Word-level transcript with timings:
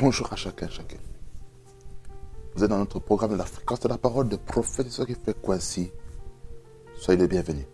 Bonjour 0.00 0.32
à 0.32 0.36
chacun, 0.36 0.68
chacun. 0.68 0.96
Vous 2.58 2.64
êtes 2.64 2.70
dans 2.70 2.78
notre 2.78 2.98
programme 2.98 3.30
de 3.30 3.36
la 3.36 3.44
fréquence 3.44 3.78
de 3.78 3.86
la 3.86 3.98
parole 3.98 4.28
de 4.28 4.34
prophète 4.34 4.90
ce 4.90 5.02
qui 5.02 5.14
fait 5.14 5.40
Quincy. 5.40 5.92
Soyez 6.96 7.20
les 7.20 7.28
bienvenus. 7.28 7.66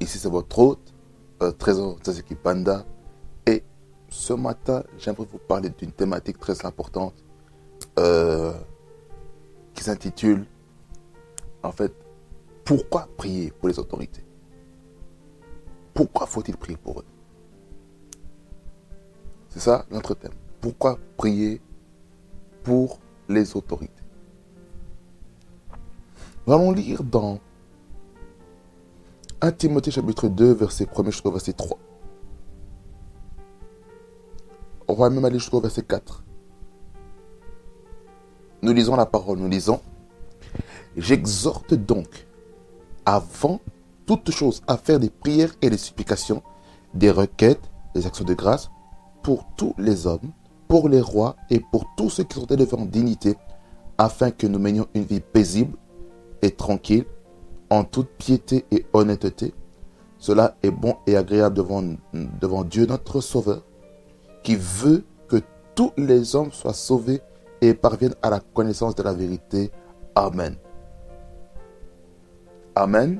Ici, 0.00 0.16
c'est 0.16 0.30
votre 0.30 0.58
hôte, 0.58 0.94
euh, 1.42 1.52
Trésor 1.52 1.98
Panda. 2.42 2.86
Et 3.46 3.62
ce 4.08 4.32
matin, 4.32 4.84
j'aimerais 4.96 5.26
vous 5.30 5.36
parler 5.36 5.68
d'une 5.68 5.92
thématique 5.92 6.38
très 6.38 6.64
importante 6.64 7.12
euh, 7.98 8.54
qui 9.74 9.84
s'intitule, 9.84 10.46
en 11.62 11.70
fait, 11.70 11.92
Pourquoi 12.64 13.06
prier 13.18 13.50
pour 13.50 13.68
les 13.68 13.78
autorités? 13.78 14.24
Pourquoi 15.92 16.26
faut-il 16.26 16.56
prier 16.56 16.78
pour 16.78 17.00
eux? 17.00 17.06
C'est 19.50 19.60
ça 19.60 19.84
notre 19.90 20.14
thème. 20.14 20.32
Pourquoi 20.62 20.98
prier 21.18 21.60
pour 22.62 23.03
les 23.28 23.56
autorités 23.56 23.92
Nous 26.46 26.52
allons 26.52 26.72
lire 26.72 27.02
dans 27.02 27.38
1 29.40 29.52
Timothée 29.52 29.90
chapitre 29.90 30.28
2, 30.28 30.52
verset 30.52 30.88
1 30.96 31.04
jusqu'au 31.10 31.30
verset 31.30 31.52
3. 31.52 31.76
On 34.88 34.94
va 34.94 35.10
même 35.10 35.24
aller 35.24 35.38
jusqu'au 35.38 35.60
verset 35.60 35.82
4. 35.82 36.24
Nous 38.62 38.72
lisons 38.72 38.96
la 38.96 39.06
parole, 39.06 39.38
nous 39.38 39.48
lisons 39.48 39.80
J'exhorte 40.96 41.74
donc, 41.74 42.26
avant 43.04 43.60
toute 44.06 44.30
chose, 44.30 44.62
à 44.66 44.76
faire 44.76 45.00
des 45.00 45.10
prières 45.10 45.54
et 45.60 45.70
des 45.70 45.76
supplications, 45.76 46.42
des 46.94 47.10
requêtes, 47.10 47.70
des 47.94 48.06
actions 48.06 48.24
de 48.24 48.34
grâce 48.34 48.70
pour 49.22 49.46
tous 49.56 49.74
les 49.78 50.06
hommes 50.06 50.32
pour 50.68 50.88
les 50.88 51.00
rois 51.00 51.36
et 51.50 51.60
pour 51.60 51.86
tous 51.96 52.10
ceux 52.10 52.24
qui 52.24 52.38
sont 52.38 52.46
élevés 52.46 52.74
en 52.74 52.86
dignité, 52.86 53.36
afin 53.98 54.30
que 54.30 54.46
nous 54.46 54.58
menions 54.58 54.86
une 54.94 55.04
vie 55.04 55.20
paisible 55.20 55.76
et 56.42 56.50
tranquille, 56.50 57.04
en 57.70 57.84
toute 57.84 58.08
piété 58.10 58.64
et 58.70 58.86
honnêteté. 58.92 59.54
Cela 60.18 60.56
est 60.62 60.70
bon 60.70 60.96
et 61.06 61.16
agréable 61.16 61.56
devant, 61.56 62.64
Dieu 62.64 62.86
notre 62.86 63.20
Sauveur, 63.20 63.62
qui 64.42 64.56
veut 64.56 65.04
que 65.28 65.36
tous 65.74 65.92
les 65.96 66.34
hommes 66.34 66.52
soient 66.52 66.72
sauvés 66.72 67.20
et 67.60 67.74
parviennent 67.74 68.14
à 68.22 68.30
la 68.30 68.40
connaissance 68.40 68.94
de 68.94 69.02
la 69.02 69.12
vérité. 69.12 69.70
Amen. 70.14 70.56
Amen. 72.74 73.18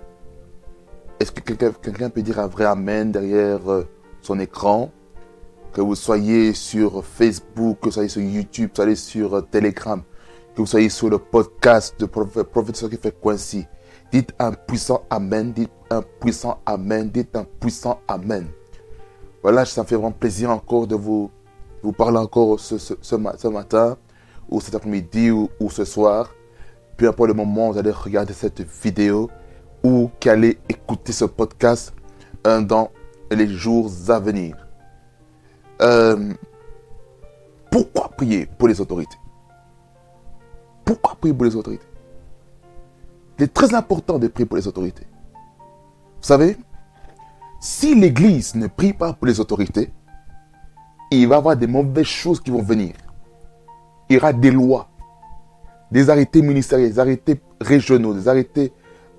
Est-ce 1.20 1.33
que 1.33 1.41
quelqu'un 1.41 2.11
peut 2.11 2.22
dire 2.22 2.39
un 2.39 2.47
vrai 2.47 2.65
Amen 2.65 3.12
derrière 3.12 3.70
euh, 3.70 3.87
son 4.20 4.39
écran? 4.41 4.91
Que 5.75 5.80
vous 5.80 5.97
soyez 5.97 6.55
sur 6.55 7.05
Facebook, 7.05 7.80
que 7.80 7.86
vous 7.86 7.91
soyez 7.91 8.08
sur 8.08 8.22
YouTube, 8.22 8.70
que 8.70 8.77
vous 8.77 8.83
soyez 8.83 8.97
sur 8.97 9.34
euh, 9.34 9.41
Telegram, 9.41 10.00
que 10.55 10.61
vous 10.61 10.66
soyez 10.66 10.89
sur 10.89 11.11
le 11.11 11.19
podcast 11.19 11.98
de 11.98 12.06
Prophète 12.06 12.89
qui 12.89 12.97
fait 12.97 13.14
Quincy. 13.20 13.66
Dites 14.12 14.33
un 14.39 14.53
puissant 14.53 15.03
Amen, 15.11 15.53
dites 15.53 15.72
un 15.91 16.03
puissant 16.20 16.61
Amen, 16.64 17.11
dites 17.11 17.34
un 17.34 17.44
puissant 17.59 17.98
Amen. 18.06 18.47
Voilà, 19.43 19.65
ça 19.65 19.82
me 19.82 19.87
fait 19.87 19.97
vraiment 19.97 20.12
plaisir 20.12 20.50
encore 20.50 20.87
de 20.87 20.94
vous, 20.94 21.28
vous 21.82 21.93
parler 21.93 22.19
encore 22.19 22.60
ce, 22.60 23.16
matin, 23.48 23.97
ou 24.48 24.60
cet 24.60 24.77
après-midi, 24.77 25.32
ou, 25.32 25.50
ce 25.71 25.84
soir. 25.84 26.31
Peu 26.97 27.09
importe 27.09 27.31
le 27.31 27.34
moment 27.34 27.71
où 27.71 27.72
vous 27.72 27.78
allez 27.78 27.91
regarder 27.91 28.32
cette 28.32 28.60
vidéo, 28.60 29.28
ou 29.82 30.09
qu'allez 30.21 30.56
écouter 30.69 31.12
ce 31.12 31.25
podcast 31.25 31.93
euh, 32.47 32.60
dans 32.60 32.91
les 33.32 33.48
jours 33.48 33.91
à 34.09 34.21
venir. 34.21 34.63
Euh, 35.82 36.32
pourquoi 37.70 38.08
prier 38.10 38.46
pour 38.46 38.68
les 38.68 38.80
autorités? 38.80 39.16
Pourquoi 40.84 41.16
prier 41.16 41.34
pour 41.34 41.44
les 41.44 41.56
autorités? 41.56 41.86
Il 43.38 43.44
est 43.44 43.52
très 43.52 43.74
important 43.74 44.18
de 44.18 44.28
prier 44.28 44.46
pour 44.46 44.56
les 44.56 44.68
autorités. 44.68 45.06
Vous 45.32 46.28
savez, 46.28 46.56
si 47.60 47.94
l'Église 47.94 48.54
ne 48.54 48.66
prie 48.68 48.92
pas 48.92 49.12
pour 49.12 49.26
les 49.26 49.40
autorités, 49.40 49.92
il 51.10 51.26
va 51.28 51.36
y 51.36 51.38
avoir 51.38 51.56
des 51.56 51.66
mauvaises 51.66 52.06
choses 52.06 52.41
qui 52.41 52.50
vont 52.50 52.62
venir. 52.62 52.94
Il 54.08 54.14
y 54.14 54.18
aura 54.18 54.32
des 54.32 54.50
lois, 54.50 54.88
des 55.91 56.10
arrêtés 56.10 56.42
ministériels, 56.42 56.91
des 56.92 56.98
arrêtés 56.98 57.41
régionaux, 57.60 58.14
des 58.14 58.28
arrêtés 58.28 58.72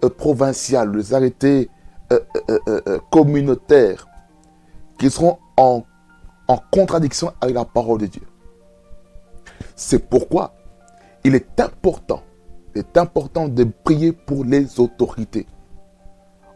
euh, 0.03 0.09
provinciaux, 0.09 0.85
des 0.85 1.13
arrêtés 1.13 1.69
euh, 2.11 2.99
communautaires 3.11 4.07
qui 4.97 5.09
seront 5.09 5.39
en 5.57 5.83
en 6.47 6.57
contradiction 6.72 7.31
avec 7.41 7.56
la 7.56 7.66
parole 7.66 8.00
de 8.00 8.07
Dieu. 8.07 8.22
C'est 9.75 10.00
pourquoi 10.09 10.53
il 11.23 11.35
est 11.35 11.59
important, 11.59 12.22
est 12.75 12.97
important 12.97 13.47
de 13.47 13.63
prier 13.63 14.11
pour 14.11 14.45
les 14.45 14.79
autorités. 14.79 15.47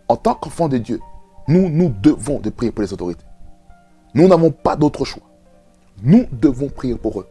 En 0.08 0.16
tant 0.16 0.36
qu'enfants 0.36 0.70
de 0.70 0.78
Dieu, 0.78 1.00
nous, 1.48 1.70
nous 1.70 1.90
devons 1.90 2.40
de 2.40 2.50
prier 2.50 2.72
pour 2.72 2.84
les 2.84 2.94
autorités. 2.94 3.26
Nous 4.14 4.28
n'avons 4.28 4.52
pas 4.52 4.76
d'autre 4.76 5.06
choix. 5.06 5.24
Nous 6.04 6.26
devons 6.32 6.70
prier 6.70 6.96
pour 6.96 7.22
eux. 7.22 7.28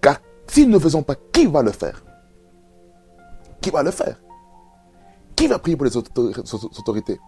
Car 0.00 0.20
si 0.46 0.66
nous 0.66 0.72
ne 0.74 0.78
faisons 0.78 1.02
pas, 1.02 1.14
qui 1.32 1.46
va 1.46 1.62
le 1.62 1.70
faire? 1.70 2.02
Qui 3.60 3.70
va 3.70 3.82
le 3.82 3.90
faire? 3.90 4.20
Qui 5.36 5.46
va 5.46 5.58
prier 5.58 5.76
pour 5.76 5.86
les 5.86 5.96
autorités? 5.96 7.20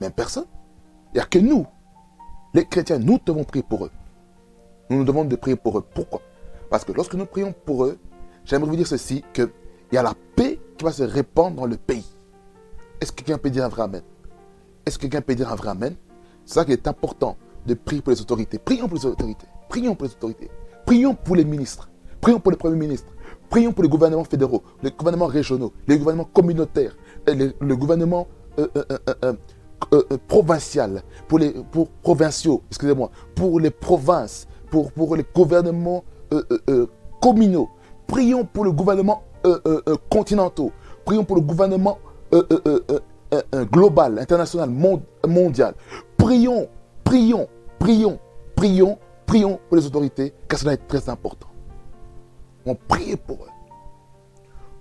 Même 0.00 0.12
personne. 0.12 0.46
Il 1.12 1.18
n'y 1.18 1.20
a 1.20 1.26
que 1.26 1.38
nous 1.38 1.66
les 2.54 2.64
chrétiens, 2.64 2.98
nous 2.98 3.18
devons 3.24 3.44
prier 3.44 3.64
pour 3.68 3.84
eux. 3.84 3.90
Nous 4.88 4.98
nous 4.98 5.04
demandons 5.04 5.28
de 5.28 5.36
prier 5.36 5.56
pour 5.56 5.78
eux. 5.78 5.84
Pourquoi? 5.94 6.20
Parce 6.70 6.84
que 6.84 6.92
lorsque 6.92 7.14
nous 7.14 7.26
prions 7.26 7.52
pour 7.64 7.84
eux, 7.84 7.98
j'aimerais 8.44 8.70
vous 8.70 8.76
dire 8.76 8.86
ceci, 8.86 9.24
qu'il 9.32 9.50
y 9.92 9.96
a 9.96 10.02
la 10.02 10.14
paix 10.36 10.58
qui 10.78 10.84
va 10.84 10.92
se 10.92 11.02
répandre 11.02 11.56
dans 11.56 11.66
le 11.66 11.76
pays. 11.76 12.06
Est-ce 13.00 13.12
que 13.12 13.16
quelqu'un 13.22 13.38
peut 13.38 13.50
dire 13.50 13.64
un 13.64 13.68
vrai 13.68 13.82
Amen? 13.82 14.02
Est-ce 14.86 14.98
que 14.98 15.02
quelqu'un 15.02 15.20
peut 15.20 15.34
dire 15.34 15.50
un 15.50 15.56
vrai 15.56 15.70
Amen? 15.70 15.96
C'est 16.44 16.54
ça 16.54 16.64
qui 16.64 16.72
est 16.72 16.86
important 16.86 17.36
de 17.66 17.74
prier 17.74 18.02
pour 18.02 18.12
les 18.12 18.20
autorités. 18.20 18.58
Prions 18.58 18.88
pour 18.88 18.98
les 18.98 19.06
autorités. 19.06 19.46
Prions 19.68 19.94
pour 19.94 20.06
les 20.06 20.12
autorités. 20.12 20.50
Prions 20.86 21.14
pour 21.14 21.36
les 21.36 21.44
ministres. 21.44 21.90
Prions 22.20 22.38
pour 22.38 22.52
les 22.52 22.58
premiers 22.58 22.76
ministres. 22.76 23.12
Prions 23.50 23.72
pour 23.72 23.82
les 23.82 23.88
gouvernements 23.88 24.24
fédéraux, 24.24 24.62
les 24.82 24.90
gouvernements 24.90 25.26
régionaux, 25.26 25.72
les 25.86 25.98
gouvernements 25.98 26.24
communautaires, 26.32 26.96
le 27.26 27.74
gouvernement 27.74 28.26
euh, 28.58 28.68
euh, 28.76 28.98
euh, 29.24 29.32
euh, 29.92 30.02
euh, 30.12 30.18
provincial, 30.28 31.02
pour 31.28 31.38
les 31.38 31.50
pour 31.50 31.88
provinciaux, 31.88 32.62
excusez-moi, 32.68 33.10
pour 33.34 33.60
les 33.60 33.70
provinces, 33.70 34.46
pour, 34.70 34.92
pour 34.92 35.16
les 35.16 35.24
gouvernements 35.34 36.04
euh, 36.32 36.86
communaux. 37.20 37.68
Prions 38.06 38.44
pour 38.44 38.64
le 38.64 38.72
gouvernement 38.72 39.22
continentaux. 40.10 40.72
Prions 41.04 41.24
pour 41.24 41.36
le 41.36 41.42
gouvernement 41.42 41.98
global, 43.72 44.18
international, 44.18 44.70
mondial. 45.26 45.74
Prions, 46.16 46.68
prions, 47.02 47.48
prions, 47.78 48.18
prions, 48.56 48.98
prions 49.26 49.60
pour 49.68 49.76
les 49.76 49.86
autorités, 49.86 50.34
car 50.48 50.58
cela 50.58 50.74
est 50.74 50.88
très 50.88 51.08
important. 51.08 51.48
On 52.66 52.74
prie 52.74 53.16
pour 53.16 53.36
eux. 53.44 53.50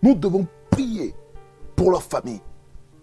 Nous 0.02 0.16
devons 0.16 0.46
prier 0.70 1.14
pour 1.76 1.92
leur 1.92 2.04
famille. 2.04 2.42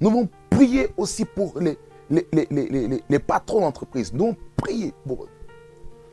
Nous 0.01 0.11
devons 0.11 0.29
prier 0.51 0.89
aussi 0.97 1.25
pour 1.25 1.59
les, 1.61 1.79
les, 2.11 3.19
patrons 3.19 3.61
d'entreprise. 3.61 4.13
Nous 4.13 4.27
devons 4.27 4.37
prier 4.57 4.93
pour 5.07 5.25
eux. 5.25 5.29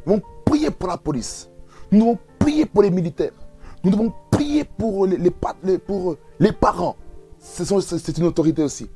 Nous 0.06 0.16
devons 0.16 0.26
prier 0.46 0.72
pour 0.72 0.90
la 0.90 0.98
police. 0.98 1.50
Nous 1.92 2.00
devons 2.00 2.20
prier 2.40 2.66
pour 2.66 2.84
les 2.84 2.92
militaires. 2.92 3.32
Nous 3.84 3.92
devons 3.92 4.14
prier 4.32 4.64
pour 4.64 5.06
les, 5.06 5.80
pour 5.80 6.16
les 6.40 6.52
parents. 6.52 6.96
C'est 7.40 8.18
une 8.18 8.26
autorité 8.26 8.64
aussi. 8.64 8.90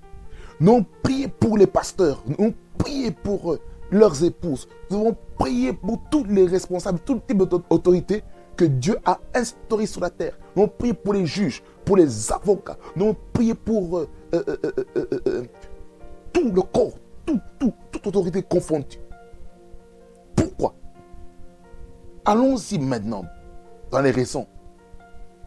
Nous 0.60 0.74
devons 0.74 0.86
prier 1.04 1.28
pour 1.28 1.58
les 1.58 1.68
pasteurs. 1.68 2.24
Nous 2.28 2.36
devons 2.36 2.54
prier 2.78 3.12
pour 3.12 3.54
euh, 3.54 3.60
leurs 3.92 4.24
épouses. 4.24 4.68
Nous 4.90 5.00
devons 5.00 5.18
prier 5.38 5.74
pour 5.74 6.00
tous 6.10 6.24
les 6.26 6.46
responsables, 6.46 7.00
tout 7.00 7.20
type 7.28 7.38
d'autorité 7.38 8.24
que 8.56 8.66
Dieu 8.66 8.98
a 9.06 9.20
instauré 9.34 9.86
sur 9.86 10.02
la 10.02 10.10
terre. 10.10 10.38
Nous 10.56 10.64
devons 10.64 10.74
prier 10.78 10.94
pour 10.94 11.14
les 11.14 11.26
juges, 11.26 11.64
pour 11.86 11.98
les 11.98 12.32
avocats. 12.32 12.78
Nous 12.96 13.06
devons 13.06 13.18
prier 13.34 13.56
pour 13.56 14.00
euh, 14.00 14.08
euh, 14.34 15.44
tout 16.34 16.52
le 16.52 16.62
corps, 16.62 16.94
tout, 17.26 17.40
tout, 17.60 17.74
toute 17.92 18.08
autorité 18.08 18.44
confondue. 18.44 19.00
Pourquoi? 20.36 20.74
Allons-y 22.26 22.80
maintenant 22.80 23.26
dans 23.92 24.02
les 24.02 24.12
raisons. 24.12 24.48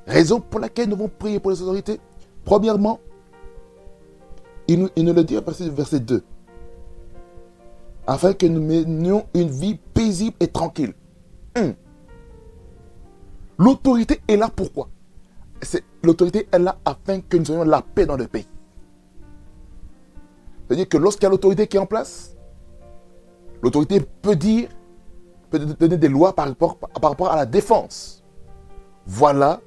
Raison 0.06 0.40
pour 0.40 0.60
laquelle 0.60 0.88
nous 0.88 0.96
devons 0.96 1.08
prier 1.08 1.40
pour 1.40 1.50
les 1.50 1.62
autorités. 1.62 1.98
Premièrement, 2.44 3.00
il 4.68 4.80
nous, 4.80 4.88
il 4.96 5.04
nous 5.04 5.14
le 5.14 5.24
dit 5.24 5.36
à 5.36 5.42
partir 5.42 5.66
du 5.66 5.72
verset 5.72 6.00
2. 6.00 6.22
Afin 8.06 8.34
que 8.34 8.46
nous 8.46 8.60
menions 8.60 9.24
une 9.34 9.48
vie 9.48 9.78
paisible 9.94 10.36
et 10.40 10.48
tranquille. 10.48 10.92
L'autorité 13.58 14.20
est 14.28 14.36
là 14.36 14.50
pourquoi? 14.54 14.88
L'autorité 16.02 16.48
est 16.52 16.58
là 16.58 16.76
afin 16.84 17.20
que 17.20 17.36
nous 17.38 17.50
ayons 17.50 17.64
la 17.64 17.80
paix 17.80 18.04
dans 18.04 18.16
le 18.16 18.26
pays. 18.26 18.46
C'est-à-dire 20.66 20.88
que 20.88 20.96
lorsqu'il 20.96 21.24
y 21.24 21.26
a 21.26 21.30
l'autorité 21.30 21.66
qui 21.66 21.76
est 21.76 21.80
en 21.80 21.86
place, 21.86 22.36
l'autorité 23.62 24.00
peut 24.22 24.36
dire, 24.36 24.68
peut 25.50 25.58
donner 25.58 25.96
des 25.96 26.08
lois 26.08 26.34
par 26.34 26.46
rapport, 26.46 27.30
à 27.30 27.36
la 27.36 27.46
défense. 27.46 28.24
Voilà, 29.06 29.60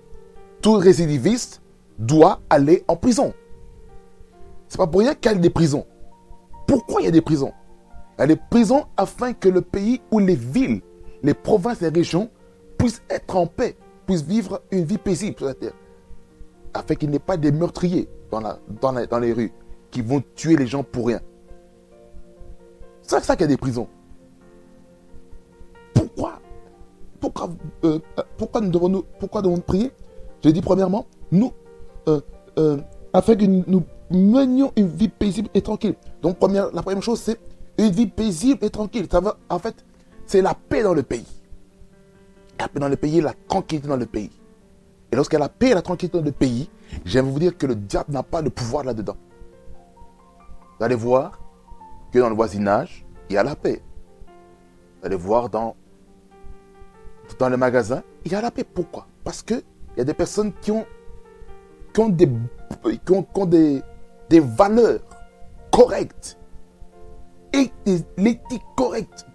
tout 0.61 0.73
récidiviste 0.73 1.61
doit 1.99 2.39
aller 2.49 2.83
en 2.87 2.95
prison. 2.95 3.33
C'est 4.67 4.77
pas 4.77 4.87
pour 4.87 5.01
rien 5.01 5.13
qu'il 5.13 5.31
y 5.31 5.35
a 5.35 5.37
des 5.37 5.49
prisons. 5.49 5.85
Pourquoi 6.67 7.01
il 7.01 7.05
y 7.05 7.07
a 7.07 7.11
des 7.11 7.21
prisons? 7.21 7.53
Il 8.17 8.21
y 8.21 8.23
a 8.23 8.27
des 8.27 8.35
prisons 8.35 8.85
afin 8.97 9.33
que 9.33 9.47
le 9.47 9.61
pays 9.61 10.01
ou 10.11 10.19
les 10.19 10.35
villes, 10.35 10.81
les 11.21 11.33
provinces 11.33 11.81
les 11.81 11.89
régions 11.89 12.29
puissent 12.77 13.01
être 13.09 13.35
en 13.35 13.47
paix, 13.47 13.77
puissent 14.05 14.23
vivre 14.23 14.61
une 14.71 14.83
vie 14.83 14.97
paisible 14.97 15.37
sur 15.37 15.45
la 15.45 15.53
terre. 15.53 15.73
Afin 16.73 16.95
qu'il 16.95 17.09
n'y 17.09 17.15
ait 17.15 17.19
pas 17.19 17.37
des 17.37 17.51
meurtriers 17.51 18.09
dans 18.31 19.19
les 19.19 19.33
rues 19.33 19.53
qui 19.91 20.01
vont 20.01 20.23
tuer 20.35 20.55
les 20.55 20.67
gens 20.67 20.83
pour 20.83 21.07
rien. 21.07 21.21
C'est 23.01 23.23
ça 23.23 23.35
qu'il 23.35 23.43
y 23.43 23.45
a 23.45 23.47
des 23.47 23.57
prisons. 23.57 23.87
Pourquoi 25.93 26.39
Pourquoi, 27.19 27.49
euh, 27.83 27.99
pourquoi 28.37 28.61
nous 28.61 28.69
devons, 28.69 28.89
nous, 28.89 29.03
pourquoi 29.19 29.41
devons 29.41 29.59
prier? 29.59 29.91
J'ai 30.43 30.51
dit 30.51 30.61
premièrement, 30.61 31.05
nous, 31.31 31.51
euh, 32.07 32.21
euh, 32.59 32.77
afin 33.13 33.35
que 33.35 33.45
nous 33.45 33.83
menions 34.11 34.71
une 34.75 34.87
vie 34.87 35.07
paisible 35.07 35.49
et 35.53 35.61
tranquille. 35.61 35.95
Donc 36.21 36.37
première, 36.37 36.71
la 36.73 36.81
première 36.81 37.01
chose, 37.01 37.19
c'est 37.19 37.39
une 37.77 37.91
vie 37.91 38.07
paisible 38.07 38.63
et 38.65 38.69
tranquille. 38.69 39.07
Ça 39.11 39.21
en 39.49 39.59
fait, 39.59 39.85
c'est 40.25 40.41
la 40.41 40.53
paix 40.53 40.83
dans 40.83 40.93
le 40.93 41.03
pays. 41.03 41.25
La 42.59 42.67
paix 42.67 42.79
dans 42.79 42.89
le 42.89 42.95
pays, 42.95 43.21
la 43.21 43.33
tranquillité 43.47 43.87
dans 43.87 43.97
le 43.97 44.05
pays. 44.05 44.31
Et 45.11 45.15
lorsqu'il 45.15 45.39
y 45.39 45.41
a 45.41 45.45
la 45.45 45.49
paix 45.49 45.69
et 45.69 45.73
la 45.73 45.81
tranquillité 45.81 46.17
dans 46.17 46.25
le 46.25 46.31
pays, 46.31 46.69
j'aime 47.05 47.29
vous 47.29 47.39
dire 47.39 47.57
que 47.57 47.65
le 47.65 47.75
diable 47.75 48.11
n'a 48.11 48.23
pas 48.23 48.41
de 48.41 48.49
pouvoir 48.49 48.83
là-dedans. 48.83 49.15
Vous 50.77 50.85
allez 50.85 50.95
voir 50.95 51.39
que 52.11 52.19
dans 52.19 52.29
le 52.29 52.35
voisinage, 52.35 53.05
il 53.29 53.33
y 53.33 53.37
a 53.37 53.43
la 53.43 53.55
paix. 53.55 53.81
Vous 54.99 55.07
allez 55.07 55.15
voir 55.15 55.49
dans, 55.49 55.75
dans 57.39 57.49
le 57.49 57.57
magasin, 57.57 58.03
il 58.25 58.31
y 58.31 58.35
a 58.35 58.41
la 58.41 58.51
paix. 58.51 58.63
Pourquoi? 58.63 59.07
Parce 59.23 59.41
qu'il 59.41 59.63
y 59.97 60.01
a 60.01 60.03
des 60.03 60.13
personnes 60.13 60.53
qui 60.61 60.71
ont, 60.71 60.85
qui 61.93 61.99
ont, 62.01 62.09
des, 62.09 62.29
qui 63.05 63.11
ont, 63.11 63.45
des, 63.45 63.81
des 64.29 64.39
valeurs 64.39 65.01
correctes 65.71 66.37
et 67.53 67.71
l'éthique 68.17 68.63
correcte 68.75 69.25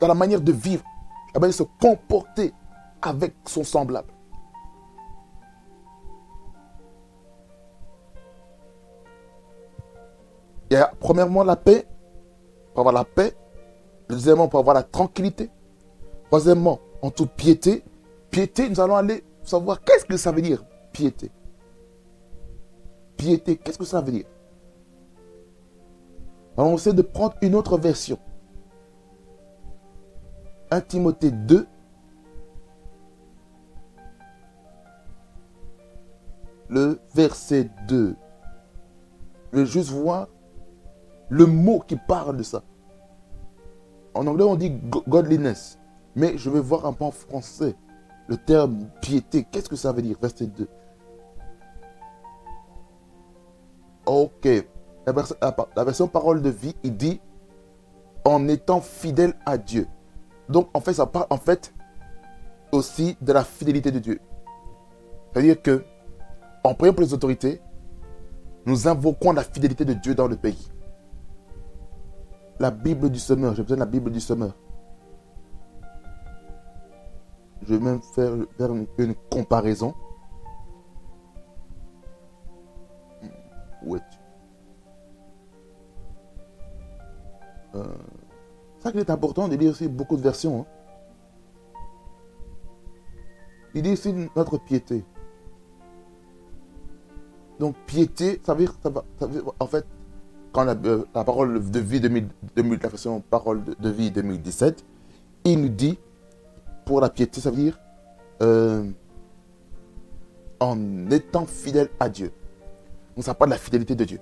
dans 0.00 0.08
la 0.08 0.14
manière 0.14 0.40
de 0.40 0.52
vivre, 0.52 0.84
de 1.34 1.50
se 1.50 1.62
comporter 1.80 2.52
avec 3.00 3.34
son 3.46 3.64
semblable. 3.64 4.12
Il 10.70 10.74
y 10.74 10.76
a 10.76 10.92
premièrement 11.00 11.42
la 11.42 11.56
paix, 11.56 11.86
pour 12.72 12.80
avoir 12.80 12.94
la 12.94 13.04
paix. 13.04 13.34
Deuxièmement, 14.08 14.48
pour 14.48 14.60
avoir 14.60 14.74
la 14.74 14.82
tranquillité. 14.82 15.50
Troisièmement, 16.26 16.78
en 17.02 17.10
toute 17.10 17.32
piété. 17.32 17.82
Piété, 18.30 18.68
nous 18.68 18.80
allons 18.80 18.96
aller 18.96 19.24
savoir 19.42 19.82
qu'est-ce 19.82 20.04
que 20.04 20.16
ça 20.16 20.30
veut 20.30 20.42
dire, 20.42 20.64
piété. 20.92 21.30
Piété, 23.16 23.56
qu'est-ce 23.56 23.78
que 23.78 23.84
ça 23.84 24.00
veut 24.00 24.12
dire? 24.12 24.26
Alors 26.56 26.70
on 26.70 26.76
essaie 26.76 26.92
de 26.92 27.02
prendre 27.02 27.34
une 27.42 27.54
autre 27.54 27.76
version. 27.78 28.18
1 30.70 30.80
Timothée 30.82 31.30
2. 31.30 31.66
Le 36.68 37.00
verset 37.14 37.70
2. 37.88 38.14
Je 39.52 39.58
vais 39.58 39.66
juste 39.66 39.90
voir 39.90 40.28
le 41.30 41.46
mot 41.46 41.80
qui 41.80 41.96
parle 41.96 42.36
de 42.36 42.42
ça. 42.42 42.62
En 44.12 44.26
anglais, 44.26 44.44
on 44.44 44.56
dit 44.56 44.70
godliness. 45.08 45.78
Mais 46.16 46.36
je 46.36 46.50
vais 46.50 46.60
voir 46.60 46.84
un 46.86 46.92
peu 46.92 47.04
en 47.04 47.12
français 47.12 47.76
le 48.26 48.36
terme 48.36 48.88
piété. 49.00 49.46
Qu'est-ce 49.50 49.68
que 49.68 49.76
ça 49.76 49.92
veut 49.92 50.02
dire? 50.02 50.16
Verset 50.20 50.48
2. 50.48 50.68
Ok. 54.06 54.48
La 55.06 55.84
version, 55.84 56.08
parole 56.08 56.42
de 56.42 56.50
vie, 56.50 56.74
il 56.82 56.96
dit 56.96 57.20
en 58.24 58.48
étant 58.48 58.80
fidèle 58.80 59.34
à 59.46 59.56
Dieu. 59.56 59.86
Donc, 60.48 60.68
en 60.74 60.80
fait, 60.80 60.94
ça 60.94 61.06
parle 61.06 61.26
en 61.30 61.36
fait 61.36 61.72
aussi 62.72 63.16
de 63.20 63.32
la 63.32 63.44
fidélité 63.44 63.92
de 63.92 64.00
Dieu. 64.00 64.20
C'est-à-dire 65.32 65.62
que, 65.62 65.84
en 66.64 66.74
priant 66.74 66.92
pour 66.92 67.02
les 67.02 67.14
autorités, 67.14 67.60
nous 68.66 68.88
invoquons 68.88 69.32
la 69.32 69.44
fidélité 69.44 69.84
de 69.84 69.94
Dieu 69.94 70.14
dans 70.14 70.26
le 70.26 70.36
pays 70.36 70.70
la 72.60 72.70
Bible 72.70 73.10
du 73.10 73.18
semeur. 73.18 73.54
J'ai 73.54 73.62
besoin 73.62 73.78
de 73.78 73.80
la 73.80 73.86
Bible 73.86 74.12
du 74.12 74.20
semeur. 74.20 74.54
Je 77.62 77.74
vais 77.74 77.80
même 77.80 78.00
faire, 78.02 78.32
une, 78.70 79.14
comparaison. 79.30 79.94
Où 83.82 83.96
es-tu? 83.96 84.18
Euh, 87.76 87.84
ça 88.80 88.90
qu'il 88.90 89.00
est 89.00 89.10
important 89.10 89.48
de 89.48 89.56
lire 89.56 89.70
aussi 89.70 89.88
beaucoup 89.88 90.16
de 90.16 90.22
versions. 90.22 90.60
Hein. 90.60 90.66
Il 93.74 93.82
dit 93.82 93.92
aussi 93.92 94.12
notre 94.36 94.58
piété. 94.58 95.04
Donc 97.58 97.74
piété, 97.86 98.40
ça 98.42 98.52
veut 98.52 98.66
dire, 98.66 98.74
ça 98.82 99.26
veut, 99.26 99.44
en 99.60 99.66
fait, 99.66 99.86
quand 100.52 100.64
la, 100.64 100.72
euh, 100.84 101.04
parole 101.12 101.70
de 101.70 101.80
vie 101.80 102.00
2000, 102.00 102.28
la 102.56 102.88
version 102.88 103.20
parole 103.20 103.62
de, 103.64 103.90
vie 103.90 104.10
2017, 104.10 104.84
il 105.44 105.60
nous 105.60 105.68
dit, 105.68 105.98
pour 106.84 107.00
la 107.00 107.08
piété, 107.08 107.40
ça 107.40 107.50
veut 107.50 107.56
dire 107.56 107.78
euh, 108.42 108.84
en 110.58 111.10
étant 111.10 111.46
fidèle 111.46 111.88
à 111.98 112.08
Dieu. 112.08 112.32
On 113.16 113.22
ça 113.22 113.34
parle 113.34 113.50
de 113.50 113.54
la 113.54 113.60
fidélité 113.60 113.94
de 113.94 114.04
Dieu. 114.04 114.20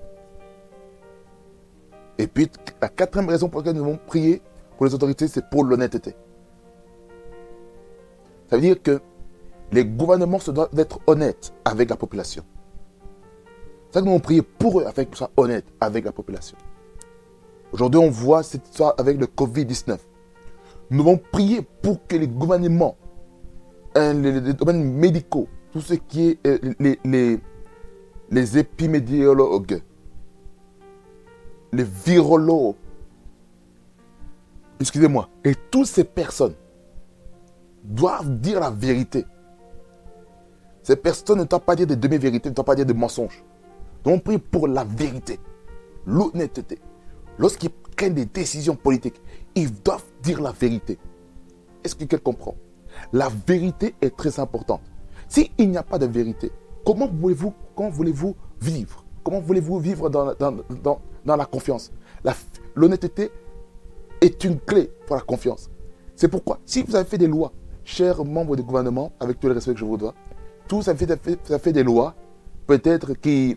Et 2.19 2.27
puis, 2.27 2.51
la 2.81 2.89
quatrième 2.89 3.29
raison 3.29 3.49
pour 3.49 3.61
laquelle 3.61 3.77
nous 3.77 3.85
devons 3.85 3.99
prier 4.07 4.43
pour 4.77 4.87
les 4.87 4.95
autorités, 4.95 5.29
c'est 5.29 5.49
pour 5.49 5.65
l'honnêteté. 5.65 6.15
Ça 8.51 8.57
veut 8.57 8.63
dire 8.63 8.83
que 8.83 9.01
les 9.73 9.85
gouvernements 9.85 10.39
se 10.39 10.51
doivent 10.51 10.75
d'être 10.75 10.99
honnêtes 11.07 11.53
avec 11.65 11.91
la 11.91 11.97
population. 11.97 12.45
C'est 13.89 13.95
ça 13.95 14.01
que 14.01 14.05
nous 14.05 14.13
avons 14.13 14.21
prié 14.21 14.43
pour 14.43 14.81
eux 14.81 14.85
afin 14.87 15.05
qu'ils 15.05 15.17
soient 15.17 15.31
honnêtes 15.37 15.67
avec 15.81 16.05
la 16.05 16.13
population. 16.13 16.59
Aujourd'hui, 17.73 18.01
on 18.01 18.11
voit 18.11 18.43
cette 18.43 18.69
histoire 18.69 18.95
avec 18.99 19.19
le 19.19 19.27
Covid-19. 19.27 19.99
Nous 20.91 21.01
avons 21.01 21.19
prié 21.19 21.63
pour 21.83 22.07
que 22.07 22.17
les 22.17 22.29
gouvernements, 22.29 22.97
hein, 23.95 24.13
les, 24.15 24.53
domaines 24.53 24.85
médicaux, 24.93 25.49
tout 25.73 25.81
ce 25.81 25.95
qui 25.95 26.29
est 26.29 26.47
euh, 26.47 26.59
les, 26.79 26.99
les, 27.05 27.39
les 28.31 28.59
épidémiologues, 28.59 29.83
les 31.73 31.85
virologues, 31.85 32.77
excusez-moi, 34.81 35.29
et 35.45 35.55
toutes 35.71 35.87
ces 35.87 36.05
personnes 36.05 36.55
doivent 37.85 38.39
dire 38.39 38.61
la 38.61 38.71
vérité. 38.71 39.25
Ces 40.83 40.97
personnes 40.97 41.39
ne 41.39 41.45
doivent 41.45 41.63
pas 41.63 41.77
dire 41.77 41.87
des 41.87 41.97
demi-vérités, 41.97 42.51
ne 42.51 42.55
doivent 42.55 42.67
pas 42.67 42.75
dire 42.75 42.87
des 42.87 42.95
mensonges. 42.95 43.45
Donc 44.05 44.15
on 44.15 44.19
prie 44.21 44.39
pour 44.39 44.69
la 44.69 44.85
vérité, 44.85 45.39
l'honnêteté. 46.07 46.79
Lorsqu'ils 47.39 47.71
prennent 47.71 48.15
des 48.15 48.27
décisions 48.27 48.77
politiques, 48.77 49.21
ils 49.55 49.73
doivent 49.83 50.05
dire 50.23 50.41
la 50.41 50.53
vérité. 50.53 50.99
Est-ce 51.85 51.95
que 51.95 52.05
quelqu'un 52.05 52.19
comprend? 52.19 52.57
La 53.13 53.29
vérité 53.47 53.95
est 54.01 54.17
très 54.17 54.41
importante. 54.41 54.81
S'il 55.29 55.51
n'y 55.59 55.77
a 55.77 55.83
pas 55.83 55.99
de 55.99 56.07
vérité, 56.07 56.51
comment 56.85 57.07
voulez-vous 57.07 57.53
voulez 57.93 58.15
vivre? 58.61 59.05
Comment 59.23 59.41
voulez-vous 59.41 59.79
vivre 59.79 60.09
dans, 60.09 60.35
dans, 60.35 61.37
la 61.37 61.45
confiance? 61.45 61.93
L'honnêteté 62.75 63.31
est 64.21 64.43
une 64.45 64.59
clé 64.59 64.91
pour 65.07 65.17
la 65.17 65.23
confiance. 65.23 65.71
C'est 66.17 66.29
pourquoi, 66.29 66.59
si 66.65 66.83
vous 66.83 66.97
avez 66.97 67.05
fait 67.05 67.19
des 67.19 67.27
lois, 67.27 67.53
chers 67.85 68.25
membres 68.25 68.57
du 68.57 68.63
gouvernement, 68.63 69.13
avec 69.21 69.39
tout 69.39 69.49
le 69.49 69.55
respect 69.55 69.75
que 69.75 69.81
je 69.81 69.85
vous 69.85 69.97
dois, 69.97 70.15
tous 70.67 70.83
ça 70.83 70.95
fait, 70.95 71.19
fait 71.59 71.73
des 71.73 71.83
lois, 71.83 72.15
peut-être 72.67 73.15
qui 73.15 73.57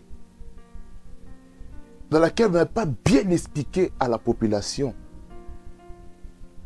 dans 2.12 2.20
laquelle 2.20 2.48
vous 2.48 2.52
n'avez 2.52 2.70
pas 2.70 2.84
bien 2.84 3.28
expliqué 3.30 3.90
à 3.98 4.06
la 4.06 4.18
population. 4.18 4.94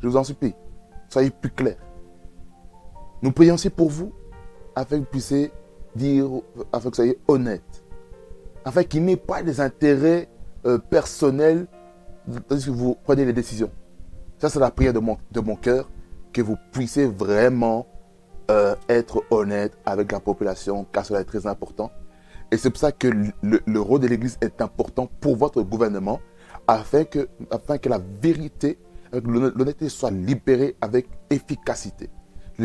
Je 0.03 0.09
vous 0.09 0.17
en 0.17 0.25
supplie, 0.25 0.55
soyez 1.09 1.31
plus 1.31 1.51
clair. 1.51 1.77
Nous 3.23 3.31
prions 3.31 3.55
aussi 3.55 3.71
pour 3.71 3.89
vous 3.89 4.13
afin 4.75 4.97
que 4.97 5.03
vous 5.03 5.07
puissiez 5.07 5.53
dire, 5.95 6.27
afin 6.73 6.81
que 6.81 6.89
vous 6.89 6.95
soyez 6.97 7.19
honnête, 7.29 7.85
afin 8.65 8.83
qu'il 8.83 9.05
n'y 9.05 9.13
ait 9.13 9.17
pas 9.17 9.45
des 9.45 9.61
intérêts 9.61 10.29
euh, 10.67 10.79
personnels 10.79 11.69
tandis 12.49 12.67
que 12.67 12.71
vous 12.71 12.97
prenez 13.05 13.25
les 13.25 13.33
décisions. 13.33 13.71
Ça, 14.39 14.49
c'est 14.49 14.59
la 14.59 14.73
prière 14.73 14.93
de 14.93 14.99
mon, 14.99 15.17
de 15.31 15.41
mon 15.41 15.55
cœur, 15.55 15.89
que 16.33 16.43
vous 16.43 16.57
puissiez 16.73 17.07
vraiment 17.07 17.87
euh, 18.51 18.75
être 18.89 19.23
honnête 19.31 19.79
avec 19.87 20.11
la 20.11 20.19
population, 20.19 20.87
car 20.93 21.07
cela 21.07 21.21
est 21.21 21.25
très 21.25 21.47
important. 21.47 21.93
Et 22.51 22.57
c'est 22.57 22.71
pour 22.71 22.79
ça 22.79 22.93
que 22.93 23.09
le, 23.09 23.61
le 23.67 23.81
rôle 23.81 24.01
de 24.01 24.07
l'Église 24.07 24.39
est 24.41 24.61
important 24.61 25.09
pour 25.21 25.37
votre 25.37 25.63
gouvernement, 25.63 26.21
afin 26.67 27.05
que, 27.05 27.29
afin 27.51 27.79
que 27.79 27.89
la 27.89 28.01
vérité, 28.21 28.79
l'honnêteté 29.13 29.89
soit 29.89 30.11
libérée 30.11 30.77
avec 30.81 31.09
efficacité. 31.31 32.11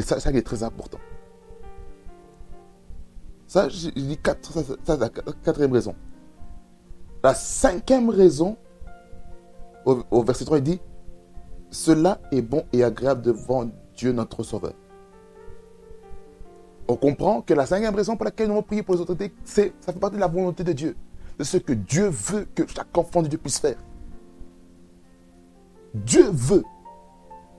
Ça, 0.02 0.20
ça 0.20 0.32
est 0.32 0.42
très 0.42 0.64
important. 0.64 1.00
Ça, 3.48 3.68
je 3.68 3.90
dis 3.90 4.18
quatre, 4.18 4.64
ça, 4.84 4.98
la 4.98 5.10
quatrième 5.10 5.74
raison. 5.74 5.94
La 7.24 7.34
cinquième 7.34 8.10
raison, 8.10 8.58
au, 9.86 10.24
verset 10.24 10.46
3, 10.46 10.60
il 10.60 10.64
dit 10.64 10.80
Cela 11.70 12.22
est 12.32 12.42
bon 12.42 12.64
et 12.72 12.84
agréable 12.84 13.22
devant 13.22 13.70
Dieu 13.96 14.14
notre 14.14 14.44
Sauveur. 14.44 14.74
On 16.92 16.96
comprend 16.98 17.42
que 17.42 17.54
la 17.54 17.66
cinquième 17.66 17.96
raison 17.96 18.16
pour 18.16 18.26
laquelle 18.26 18.48
nous 18.48 18.54
avons 18.54 18.64
prié 18.64 18.84
pour 18.84 18.96
les 18.96 19.02
autorités, 19.02 19.34
c'est 19.44 19.74
ça 19.80 19.94
fait 19.94 20.00
partie 20.00 20.16
de 20.16 20.22
la 20.22 20.28
volonté 20.28 20.64
de 20.64 20.74
Dieu, 20.74 20.96
de 21.40 21.44
ce 21.44 21.58
que 21.58 21.74
Dieu 21.74 22.10
veut 22.10 22.48
que 22.54 22.68
chaque 22.68 22.98
enfant 22.98 23.22
de 23.22 23.28
Dieu 23.28 23.38
puisse 23.38 23.60
faire. 23.60 23.78
Dieu 25.94 26.26
veut 26.32 26.64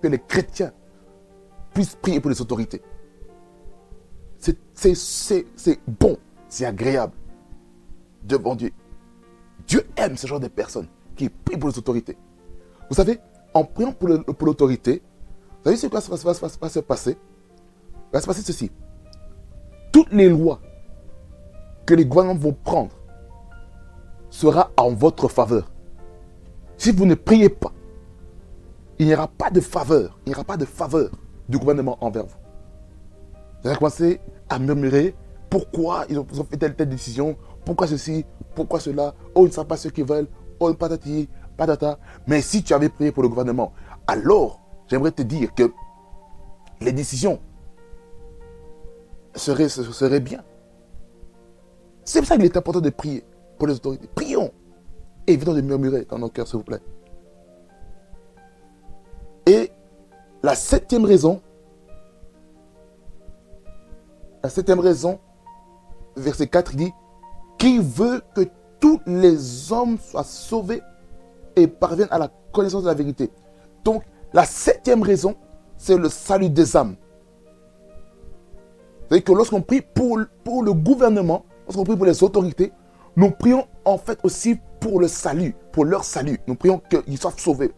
que 0.02 0.08
les 0.08 0.18
chrétiens 0.18 0.72
puissent 1.72 1.96
prier 1.96 2.20
pour 2.20 2.30
les 2.30 2.40
autorités 2.40 2.82
c'est 4.74 5.80
bon, 5.86 6.16
c'est 6.48 6.66
agréable 6.66 7.12
devant 8.22 8.54
Dieu. 8.54 8.72
Dieu 9.66 9.86
aime 9.96 10.16
ce 10.16 10.26
genre 10.26 10.40
de 10.40 10.48
personnes 10.48 10.88
qui 11.16 11.28
prient 11.28 11.56
pour 11.56 11.70
les 11.70 11.78
autorités. 11.78 12.16
Vous 12.88 12.96
savez, 12.96 13.18
en 13.54 13.64
priant 13.64 13.92
pour 13.92 14.08
l'autorité, 14.08 15.02
vous 15.58 15.64
savez 15.64 15.76
ce 15.76 15.86
quoi 15.86 16.00
va, 16.00 16.34
se 16.34 16.80
passer 16.80 17.16
va 18.12 18.20
se 18.20 18.26
passer 18.26 18.42
ceci. 18.42 18.70
Toutes 19.92 20.12
les 20.12 20.28
lois 20.28 20.60
que 21.86 21.94
les 21.94 22.06
gouvernements 22.06 22.38
vont 22.38 22.56
prendre 22.64 22.92
sera 24.30 24.70
en 24.76 24.90
votre 24.90 25.28
faveur. 25.28 25.70
Si 26.78 26.90
vous 26.90 27.04
ne 27.04 27.14
priez 27.14 27.50
pas, 27.50 27.72
il 28.98 29.06
n'y 29.06 29.14
aura 29.14 29.28
pas 29.28 29.50
de 29.50 29.60
faveur, 29.60 30.18
il 30.24 30.30
n'y 30.30 30.34
aura 30.34 30.44
pas 30.44 30.56
de 30.56 30.64
faveur 30.64 31.10
du 31.48 31.58
gouvernement 31.58 31.98
envers 32.00 32.24
vous. 32.24 32.36
Vous 33.62 33.68
allez 33.68 33.76
commencer 33.76 34.20
à 34.48 34.58
murmurer 34.58 35.14
pourquoi 35.50 36.06
ils 36.08 36.18
ont, 36.18 36.26
fait 36.26 36.56
telle, 36.56 36.74
telle 36.74 36.88
décision, 36.88 37.36
pourquoi 37.64 37.86
ceci, 37.86 38.24
pourquoi 38.54 38.80
cela, 38.80 39.14
oh, 39.34 39.42
ils 39.42 39.48
ne 39.48 39.52
savent 39.52 39.66
pas 39.66 39.76
ce 39.76 39.88
qu'ils 39.88 40.04
veulent, 40.04 40.28
oh, 40.58 40.72
patati, 40.74 41.28
patata. 41.56 41.98
Mais 42.26 42.40
si 42.40 42.62
tu 42.62 42.72
avais 42.72 42.88
prié 42.88 43.12
pour 43.12 43.22
le 43.22 43.28
gouvernement, 43.28 43.72
alors 44.06 44.60
j'aimerais 44.88 45.12
te 45.12 45.22
dire 45.22 45.54
que 45.54 45.70
les 46.80 46.92
décisions 46.92 47.38
seraient, 49.34 49.68
seraient 49.68 50.20
bien. 50.20 50.42
C'est 52.04 52.20
pour 52.20 52.28
ça 52.28 52.36
qu'il 52.36 52.44
est 52.44 52.56
important 52.56 52.80
de 52.80 52.90
prier 52.90 53.24
pour 53.58 53.68
les 53.68 53.74
autorités. 53.74 54.08
Prions. 54.14 54.50
Évitons 55.26 55.54
de 55.54 55.60
murmurer 55.60 56.04
dans 56.04 56.18
nos 56.18 56.28
cœurs, 56.28 56.48
s'il 56.48 56.58
vous 56.58 56.64
plaît. 56.64 56.80
Et 59.46 59.70
la 60.42 60.54
septième 60.54 61.04
raison, 61.04 61.40
la 64.42 64.50
septième 64.50 64.80
raison, 64.80 65.20
verset 66.16 66.48
4, 66.48 66.72
il 66.72 66.76
dit, 66.76 66.92
qui 67.58 67.78
veut 67.78 68.20
que 68.34 68.48
tous 68.80 69.00
les 69.06 69.72
hommes 69.72 69.98
soient 69.98 70.24
sauvés 70.24 70.82
et 71.54 71.68
parviennent 71.68 72.08
à 72.10 72.18
la 72.18 72.28
connaissance 72.52 72.82
de 72.82 72.88
la 72.88 72.94
vérité? 72.94 73.30
Donc, 73.84 74.02
la 74.32 74.44
septième 74.44 75.02
raison, 75.02 75.36
c'est 75.76 75.96
le 75.96 76.08
salut 76.08 76.50
des 76.50 76.76
âmes. 76.76 76.96
C'est-à-dire 79.12 79.24
que 79.24 79.32
lorsqu'on 79.32 79.60
prie 79.60 79.82
pour, 79.82 80.20
pour 80.42 80.62
le 80.62 80.72
gouvernement, 80.72 81.44
lorsqu'on 81.66 81.84
prie 81.84 81.96
pour 81.96 82.06
les 82.06 82.22
autorités, 82.22 82.72
nous 83.14 83.30
prions 83.30 83.66
en 83.84 83.98
fait 83.98 84.18
aussi 84.22 84.56
pour 84.80 85.00
le 85.00 85.06
salut, 85.06 85.54
pour 85.70 85.84
leur 85.84 86.02
salut. 86.02 86.40
Nous 86.46 86.54
prions 86.54 86.80
qu'ils 86.88 87.18
soient 87.18 87.34
sauvés. 87.36 87.72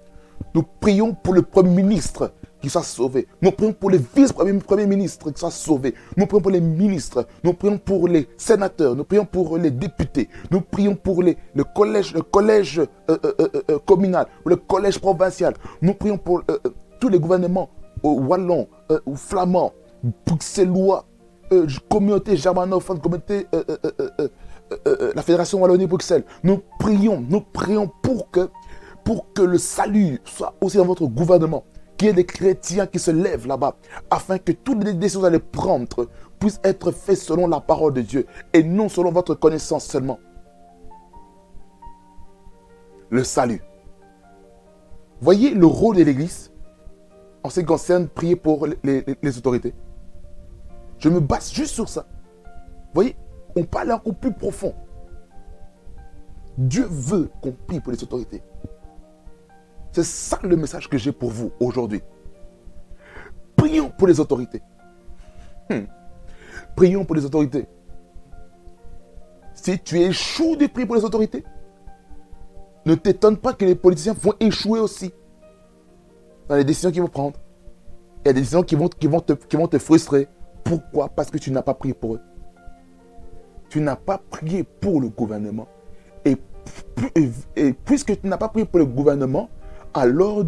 Nous 0.54 0.62
prions 0.62 1.12
pour 1.12 1.34
le 1.34 1.42
Premier 1.42 1.82
ministre 1.82 2.32
qui 2.60 2.70
soit 2.70 2.84
sauvé. 2.84 3.26
Nous 3.42 3.50
prions 3.50 3.72
pour 3.72 3.90
les 3.90 3.98
vice-premiers 3.98 4.86
ministres 4.86 5.32
qui 5.32 5.40
soient 5.40 5.50
sauvés. 5.50 5.94
Nous 6.16 6.26
prions 6.26 6.40
pour 6.40 6.52
les 6.52 6.60
ministres. 6.60 7.26
Nous 7.42 7.52
prions 7.52 7.78
pour 7.78 8.06
les 8.06 8.28
sénateurs. 8.36 8.94
Nous 8.94 9.02
prions 9.02 9.24
pour 9.24 9.58
les 9.58 9.72
députés. 9.72 10.28
Nous 10.52 10.60
prions 10.60 10.94
pour 10.94 11.20
les, 11.20 11.36
le 11.56 11.64
collège, 11.64 12.14
le 12.14 12.22
collège 12.22 12.78
euh, 12.78 12.86
euh, 13.10 13.48
euh, 13.70 13.78
communal, 13.84 14.28
le 14.46 14.54
collège 14.54 15.00
provincial. 15.00 15.54
Nous 15.82 15.94
prions 15.94 16.16
pour 16.16 16.44
tous 17.00 17.08
les 17.08 17.18
gouvernements 17.18 17.70
wallons 18.04 18.68
flamands, 19.16 19.72
bruxellois, 20.24 21.06
communauté 21.88 22.36
germanophone, 22.36 23.00
communauté 23.00 23.46
la 25.14 25.22
Fédération 25.22 25.60
Wallonie-Bruxelles. 25.60 26.24
Nous 26.42 26.62
prions, 26.78 27.24
nous 27.28 27.40
prions 27.40 27.90
pour 28.02 28.30
que, 28.30 28.48
pour 29.04 29.32
que 29.32 29.42
le 29.42 29.58
salut 29.58 30.20
soit 30.24 30.54
aussi 30.60 30.76
dans 30.76 30.86
votre 30.86 31.06
gouvernement 31.06 31.64
qu'il 31.96 32.08
y 32.08 32.10
ait 32.10 32.14
des 32.14 32.26
chrétiens 32.26 32.86
qui 32.86 32.98
se 32.98 33.10
lèvent 33.10 33.46
là-bas, 33.46 33.76
afin 34.10 34.38
que 34.38 34.52
toutes 34.52 34.82
les 34.84 34.94
décisions 34.94 35.20
que 35.20 35.26
vous 35.26 35.28
allez 35.28 35.38
prendre 35.38 36.08
puissent 36.38 36.60
être 36.64 36.90
faites 36.90 37.18
selon 37.18 37.46
la 37.46 37.60
parole 37.60 37.92
de 37.92 38.00
Dieu 38.00 38.26
et 38.52 38.62
non 38.62 38.88
selon 38.88 39.12
votre 39.12 39.34
connaissance 39.34 39.84
seulement. 39.84 40.18
Le 43.10 43.22
salut. 43.22 43.62
Voyez 45.20 45.50
le 45.54 45.66
rôle 45.66 45.96
de 45.96 46.02
l'Église 46.02 46.50
en 47.42 47.50
ce 47.50 47.60
qui 47.60 47.66
concerne 47.66 48.08
prier 48.08 48.36
pour 48.36 48.66
les, 48.82 49.38
autorités. 49.38 49.74
Je 50.98 51.08
me 51.08 51.20
base 51.20 51.52
juste 51.52 51.74
sur 51.74 51.88
ça. 51.88 52.06
Voyez, 52.94 53.16
on 53.56 53.64
parle 53.64 53.92
encore 53.92 54.14
plus 54.14 54.32
profond. 54.32 54.74
Dieu 56.56 56.86
veut 56.88 57.30
qu'on 57.40 57.52
prie 57.52 57.80
pour 57.80 57.92
les 57.92 58.02
autorités. 58.02 58.42
C'est 59.92 60.04
ça 60.04 60.38
le 60.42 60.56
message 60.56 60.88
que 60.88 60.98
j'ai 60.98 61.12
pour 61.12 61.30
vous 61.30 61.52
aujourd'hui. 61.60 62.02
Prions 63.56 63.90
pour 63.90 64.08
les 64.08 64.20
autorités. 64.20 64.62
Hmm. 65.70 65.84
Prions 66.76 67.04
pour 67.04 67.16
les 67.16 67.24
autorités. 67.24 67.66
Si 69.54 69.78
tu 69.78 70.00
échoues 70.00 70.56
de 70.56 70.66
prier 70.66 70.86
pour 70.86 70.96
les 70.96 71.04
autorités, 71.04 71.44
ne 72.86 72.94
t'étonne 72.94 73.36
pas 73.36 73.54
que 73.54 73.64
les 73.64 73.74
politiciens 73.74 74.14
vont 74.14 74.34
échouer 74.40 74.80
aussi 74.80 75.12
dans 76.48 76.56
les 76.56 76.64
décisions 76.64 76.90
qu'ils 76.90 77.02
vont 77.02 77.08
prendre. 77.08 77.38
Il 78.24 78.28
y 78.28 78.30
a 78.30 78.32
des 78.32 78.40
décisions 78.40 78.62
qui 78.62 78.76
vont 78.76 79.20
te 79.20 79.78
frustrer. 79.78 80.28
Pourquoi? 80.64 81.08
Parce 81.08 81.30
que 81.30 81.38
tu 81.38 81.50
n'as 81.50 81.62
pas 81.62 81.74
prié 81.74 81.94
pour 81.94 82.14
eux. 82.14 82.20
Tu 83.68 83.80
n'as 83.80 83.96
pas 83.96 84.18
prié 84.30 84.64
pour 84.64 85.00
le 85.00 85.08
gouvernement. 85.08 85.68
et 86.24 87.72
puisque 87.84 88.20
tu 88.20 88.26
n'as 88.26 88.38
pas 88.38 88.48
prié 88.48 88.64
pour 88.64 88.78
le 88.78 88.86
gouvernement, 88.86 89.50
alors 89.92 90.44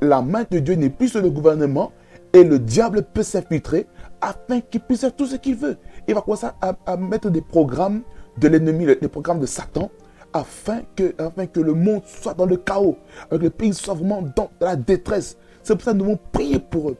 la 0.00 0.22
main 0.22 0.44
de 0.50 0.58
Dieu 0.58 0.74
n'est 0.74 0.90
plus 0.90 1.08
sur 1.08 1.22
le 1.22 1.30
gouvernement 1.30 1.92
et 2.32 2.44
le 2.44 2.58
diable 2.58 3.02
peut 3.02 3.22
s'infiltrer 3.22 3.86
afin 4.20 4.60
qu'il 4.60 4.80
puisse 4.80 5.00
faire 5.00 5.14
tout 5.14 5.26
ce 5.26 5.36
qu'il 5.36 5.56
veut. 5.56 5.76
Il 6.08 6.14
va 6.14 6.22
commencer 6.22 6.48
à, 6.60 6.96
mettre 6.96 7.30
des 7.30 7.42
programmes 7.42 8.02
de 8.38 8.48
l'ennemi, 8.48 8.86
des 8.86 9.08
programmes 9.08 9.40
de 9.40 9.46
Satan, 9.46 9.90
afin 10.32 10.80
que, 10.96 11.14
le 11.60 11.74
monde 11.74 12.02
soit 12.06 12.34
dans 12.34 12.46
le 12.46 12.56
chaos, 12.56 12.96
que 13.30 13.36
le 13.36 13.50
pays 13.50 13.74
soit 13.74 13.94
vraiment 13.94 14.22
dans 14.34 14.50
la 14.60 14.76
détresse. 14.76 15.36
C'est 15.62 15.74
pour 15.74 15.84
ça 15.84 15.92
que 15.92 15.98
nous 15.98 16.04
devons 16.04 16.18
prier 16.32 16.58
pour 16.58 16.90
eux. 16.90 16.96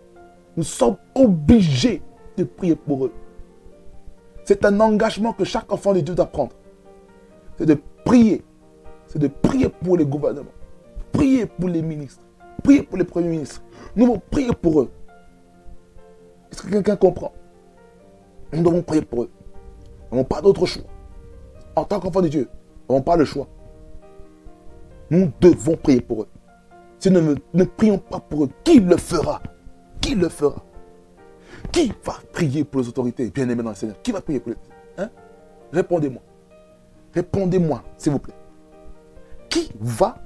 Nous 0.56 0.64
sommes 0.64 0.97
obligés 1.14 2.02
de 2.37 2.44
prier 2.44 2.76
pour 2.76 3.06
eux. 3.06 3.12
C'est 4.44 4.64
un 4.64 4.80
engagement 4.80 5.32
que 5.32 5.44
chaque 5.44 5.71
enfant 5.73 5.94
de 5.94 6.00
Dieu 6.00 6.14
doit 6.14 6.26
prendre. 6.26 6.52
C'est 7.56 7.66
de 7.66 7.78
prier. 8.04 8.42
C'est 9.06 9.18
de 9.18 9.28
prier 9.28 9.68
pour 9.68 9.97
les 9.97 10.04
gouvernements. 10.04 10.50
Priez 11.12 11.47
pour 11.47 11.68
les 11.68 11.82
ministres. 11.82 12.25
Priez 12.62 12.82
pour 12.82 12.99
les 12.99 13.04
premiers 13.04 13.28
ministres. 13.28 13.62
Nous 13.94 14.06
devons 14.06 14.21
prier 14.30 14.52
pour 14.52 14.80
eux. 14.80 14.90
Est-ce 16.50 16.62
que 16.62 16.68
quelqu'un 16.68 16.97
comprend? 16.97 17.32
Nous 18.52 18.62
devons 18.62 18.82
prier 18.82 19.02
pour 19.02 19.23
eux. 19.23 19.30
Nous 20.11 20.16
n'avons 20.16 20.28
pas 20.28 20.42
d'autre 20.42 20.66
choix. 20.66 20.85
En 21.76 21.85
tant 21.85 22.00
qu'enfants 22.00 22.21
de 22.21 22.28
Dieu, 22.28 22.49
nous 22.88 22.94
n'avons 22.94 23.02
pas 23.02 23.16
le 23.16 23.25
choix. 23.25 23.47
Nous 25.11 25.30
devons 25.40 25.76
prier 25.76 26.00
pour 26.00 26.23
eux. 26.23 26.28
Si 26.99 27.11
nous 27.11 27.35
ne 27.54 27.64
prions 27.64 27.99
pas 27.99 28.21
pour 28.21 28.44
eux, 28.44 28.49
qui 28.64 28.80
le 28.80 28.97
fera? 28.97 29.40
Qui 30.02 30.14
le 30.14 30.28
fera? 30.28 30.62
Qui 31.71 31.90
va 32.04 32.14
prier 32.32 32.64
pour 32.64 32.82
les 32.82 32.88
autorités 32.88 33.30
bien 33.30 33.49
aimés 33.49 33.62
dans 33.62 33.71
le 33.71 33.76
Seigneur? 33.76 33.97
Qui 34.02 34.12
va 34.12 34.21
prier 34.21 34.40
pour 34.40 34.52
les 34.52 34.59
hein? 35.02 35.09
Répondez-moi. 35.73 36.21
Répondez-moi, 37.14 37.82
s'il 37.97 38.12
vous 38.12 38.18
plaît. 38.18 38.35
Qui 39.49 39.71
va 39.80 40.16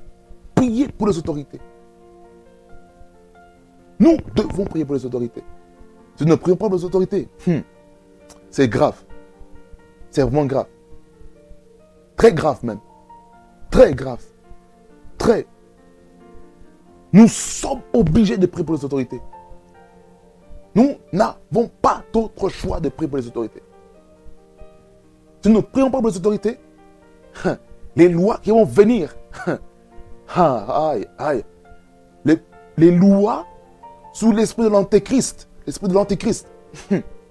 prier 0.55 0.89
pour 0.89 1.07
les 1.07 1.19
autorités? 1.19 1.61
Nous 4.01 4.17
devons 4.35 4.65
prier 4.65 4.85
pour 4.85 4.95
les 4.95 5.07
autorités. 5.07 5.45
Si 6.17 6.25
nous 6.25 6.31
ne 6.31 6.37
prions 6.37 6.57
pas 6.57 6.69
pour 6.69 6.79
les 6.79 6.85
autorités, 6.85 7.29
hmm, 7.47 7.61
c'est 8.51 8.69
grave. 8.69 9.05
C'est 10.11 10.23
vraiment 10.23 10.47
grave. 10.47 10.67
Très 12.17 12.33
grave 12.33 12.65
même. 12.65 12.81
Très 13.71 13.95
grave. 13.95 14.25
Très. 15.19 15.47
Nous 17.13 17.29
sommes 17.29 17.83
obligés 17.93 18.39
de 18.39 18.47
prier 18.47 18.65
pour 18.65 18.75
les 18.75 18.85
autorités. 18.85 19.21
Nous 20.77 20.97
n'avons 21.11 21.71
pas 21.81 22.05
d'autre 22.13 22.51
choix 22.51 22.81
de 22.81 22.91
prier 22.91 23.09
pour 23.09 23.17
les 23.17 23.27
autorités. 23.27 23.63
Si 25.41 25.49
nous 25.49 25.57
ne 25.57 25.61
prions 25.63 25.91
pas 25.91 26.01
pour 26.01 26.11
les 26.11 26.17
autorités, 26.19 26.61
les 27.97 28.11
lois 28.11 28.39
qui 28.43 28.51
vont 28.51 28.67
venir, 28.67 29.17
les, 32.27 32.39
les 32.77 32.91
lois 32.91 33.47
sous 34.13 34.33
l'esprit 34.33 34.65
de 34.65 34.69
l'antéchrist, 34.69 35.49
l'esprit 35.67 35.89
de 35.89 35.95
l'antéchrist, 35.95 36.47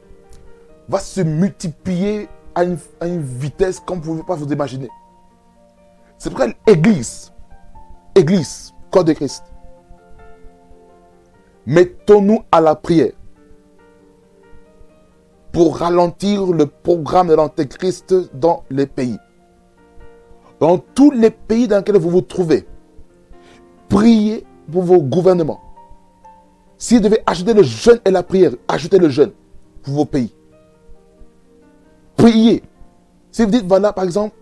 va 0.90 0.98
se 0.98 1.22
multiplier 1.22 2.28
à 2.56 2.64
une, 2.64 2.80
vitesse 3.22 3.80
comme 3.80 4.00
vous 4.00 4.16
ne 4.16 4.22
pouvez 4.22 4.28
pas 4.28 4.44
vous 4.44 4.52
imaginer. 4.52 4.90
C'est 6.18 6.32
pourquoi 6.32 6.48
l'Église, 6.68 7.32
Église, 8.16 8.74
corps 8.90 9.04
de 9.04 9.14
Christ, 9.14 9.44
mettons-nous 11.68 12.42
à 12.52 12.60
la 12.60 12.76
prière 12.76 13.12
pour 15.56 15.78
ralentir 15.78 16.48
le 16.48 16.66
programme 16.66 17.30
de 17.30 17.34
l'Antéchrist 17.34 18.14
dans 18.34 18.66
les 18.70 18.86
pays. 18.86 19.18
Dans 20.60 20.78
tous 20.78 21.12
les 21.12 21.30
pays 21.30 21.66
dans 21.66 21.78
lesquels 21.78 21.96
vous 21.96 22.10
vous 22.10 22.20
trouvez, 22.20 22.68
priez 23.88 24.46
pour 24.70 24.84
vos 24.84 25.02
gouvernements. 25.02 25.62
Si 26.78 26.96
vous 26.96 27.00
devez 27.00 27.22
ajouter 27.26 27.54
le 27.54 27.64
jeûne 27.64 28.02
et 28.04 28.12
la 28.12 28.22
prière, 28.22 28.52
ajoutez 28.68 28.98
le 28.98 29.08
jeûne 29.08 29.32
pour 29.82 29.94
vos 29.94 30.04
pays. 30.04 30.36
Priez. 32.18 32.62
Si 33.32 33.46
vous 33.46 33.52
dites, 33.52 33.66
voilà, 33.66 33.94
par 33.94 34.04
exemple, 34.04 34.36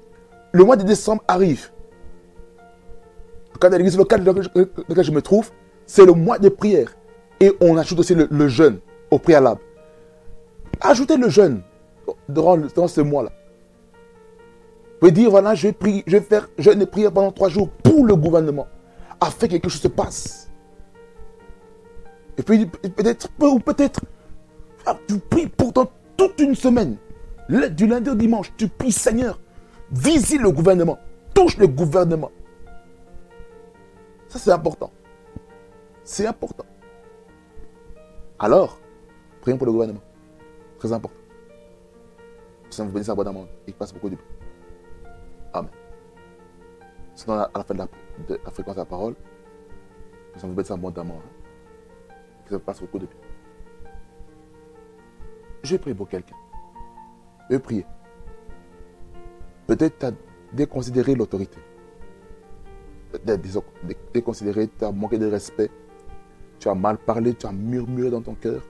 le 0.52 0.64
mois 0.64 0.78
de 0.78 0.84
décembre 0.84 1.22
arrive. 1.28 1.70
Le 3.62 3.70
l'église 3.70 3.98
locale 3.98 4.24
dans 4.24 4.34
laquelle 4.34 5.04
je 5.04 5.12
me 5.12 5.22
trouve, 5.22 5.52
c'est 5.86 6.08
le 6.08 6.14
mois 6.14 6.40
de 6.40 6.50
prière. 6.50 6.92
Et 7.40 7.52
on 7.62 7.78
ajoute 7.78 8.00
aussi 8.00 8.16
le, 8.16 8.48
jeûne 8.48 8.80
au 9.12 9.20
préalable. 9.20 9.62
Ajoutez 10.84 11.16
le 11.16 11.30
jeûne 11.30 11.62
durant, 12.28 12.58
ce 12.88 13.02
mois-là. 13.02 13.32
Vous 14.86 15.00
pouvez 15.00 15.12
dire, 15.12 15.30
voilà, 15.30 15.56
je 15.56 15.68
vais, 15.68 15.74
prier, 15.74 16.04
je 16.06 16.18
vais 16.18 16.24
faire 16.24 16.50
jeûne 16.58 16.82
et 16.82 16.86
prière 16.86 17.12
pendant 17.12 17.32
trois 17.32 17.50
jours 17.50 17.70
pour 17.70 18.06
le 18.06 18.16
gouvernement, 18.16 18.68
afin 19.20 19.48
que 19.48 19.54
quelque 19.54 19.70
chose 19.70 19.82
se 19.82 19.88
passe. 19.88 20.52
Et 22.38 22.44
puis, 22.44 22.66
peut-être, 22.66 23.30
ou 23.40 23.60
peut-être, 23.60 24.02
tu 25.08 25.20
pries 25.20 25.48
pourtant 25.48 25.90
toute 26.18 26.40
une 26.42 26.56
semaine. 26.56 26.98
Du 27.48 27.88
lundi 27.88 28.10
au 28.10 28.16
dimanche, 28.16 28.52
tu 28.58 28.68
pries, 28.68 28.92
Seigneur, 28.92 29.40
visite 29.92 30.42
le 30.42 30.52
gouvernement, 30.52 30.98
touche 31.34 31.58
le 31.58 31.68
gouvernement. 31.68 32.32
Ça, 34.28 34.40
c'est 34.40 34.52
important. 34.52 34.92
C'est 36.04 36.26
important. 36.26 36.66
Alors, 38.40 38.80
prions 39.42 39.58
pour 39.58 39.68
le 39.68 39.72
gouvernement. 39.74 40.02
Très 40.84 40.92
important. 40.92 41.16
Ça 42.70 42.84
vous 42.84 42.92
bénisse 42.92 43.08
abondamment. 43.08 43.48
Il 43.66 43.74
passe 43.74 43.94
beaucoup 43.94 44.10
de. 44.10 44.18
Amen. 45.54 45.72
Sinon, 47.16 47.36
à 47.36 47.50
la 47.56 47.64
fin 47.64 47.74
de 47.74 47.80
la, 47.80 48.52
fréquence 48.52 48.76
de 48.76 48.82
la 48.82 48.86
parole, 48.86 49.16
ça 50.36 50.46
vous 50.46 50.52
bénisse 50.52 50.72
abondamment. 50.72 51.22
Hein. 51.24 52.14
Que 52.44 52.50
ça 52.50 52.60
passe 52.60 52.82
beaucoup 52.82 53.00
de 53.00 53.06
bien. 53.06 53.16
Je 55.64 55.78
prier 55.78 55.96
pour 55.96 56.10
quelqu'un. 56.10 56.36
Je 57.50 57.56
prier. 57.56 57.86
Peut-être 59.68 60.00
tu 60.00 60.06
as 60.08 60.12
déconsidéré 60.52 61.16
l'autorité. 61.16 61.60
Déconsidéré, 64.14 64.68
tu 64.68 64.84
as 64.84 64.92
manqué 64.92 65.18
de 65.18 65.28
respect. 65.28 65.72
Tu 66.60 66.68
as 66.68 66.76
mal 66.76 66.98
parlé, 66.98 67.36
tu 67.36 67.46
as 67.46 67.54
murmuré 67.54 68.10
dans 68.10 68.22
ton 68.22 68.36
cœur 68.36 68.62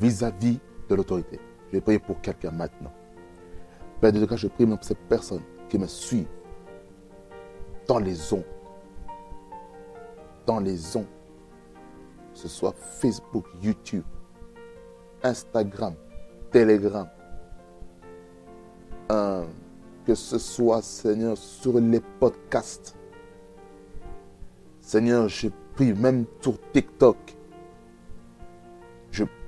vis-à-vis 0.00 0.58
de 0.88 0.94
l'autorité. 0.94 1.40
Je 1.68 1.72
vais 1.72 1.80
prier 1.80 1.98
pour 1.98 2.20
quelqu'un 2.20 2.50
maintenant. 2.50 2.92
Père 4.00 4.12
de 4.12 4.24
Dieu, 4.24 4.36
je 4.36 4.48
prie 4.48 4.66
pour 4.66 4.82
ces 4.82 4.94
personnes 4.94 5.42
qui 5.68 5.78
me 5.78 5.86
suivent 5.86 6.26
dans 7.86 7.98
les 7.98 8.32
ondes. 8.32 8.44
Dans 10.46 10.60
les 10.60 10.96
ondes. 10.96 11.06
Que 12.32 12.38
ce 12.40 12.48
soit 12.48 12.74
Facebook, 12.74 13.46
YouTube, 13.62 14.04
Instagram, 15.22 15.94
Telegram. 16.50 17.08
que 19.08 20.14
ce 20.14 20.38
soit, 20.38 20.82
Seigneur, 20.82 21.38
sur 21.38 21.80
les 21.80 22.00
podcasts. 22.20 22.94
Seigneur, 24.80 25.28
je 25.28 25.48
prie 25.74 25.94
même 25.94 26.26
sur 26.40 26.58
TikTok. 26.72 27.16